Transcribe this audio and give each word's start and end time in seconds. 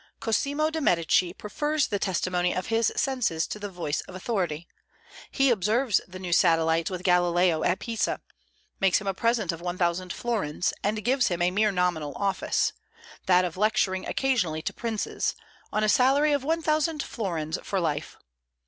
Cosimo 0.19 0.71
de' 0.71 0.81
Medici 0.81 1.31
prefers 1.31 1.85
the 1.89 1.99
testimony 1.99 2.55
of 2.55 2.65
his 2.73 2.91
senses 2.95 3.45
to 3.45 3.59
the 3.59 3.69
voice 3.69 4.01
of 4.07 4.15
authority. 4.15 4.67
He 5.29 5.51
observes 5.51 6.01
the 6.07 6.17
new 6.17 6.33
satellites 6.33 6.89
with 6.89 7.03
Galileo 7.03 7.63
at 7.63 7.77
Pisa, 7.77 8.19
makes 8.79 8.99
him 8.99 9.05
a 9.05 9.13
present 9.13 9.51
of 9.51 9.61
one 9.61 9.77
thousand 9.77 10.11
florins, 10.11 10.73
and 10.83 11.05
gives 11.05 11.27
him 11.27 11.43
a 11.43 11.51
mere 11.51 11.71
nominal 11.71 12.13
office, 12.15 12.73
that 13.27 13.45
of 13.45 13.57
lecturing 13.57 14.07
occasionally 14.07 14.63
to 14.63 14.73
princes, 14.73 15.35
on 15.71 15.83
a 15.83 15.87
salary 15.87 16.31
of 16.33 16.43
one 16.43 16.63
thousand 16.63 17.03
florins 17.03 17.59
for 17.61 17.79
life. 17.79 18.17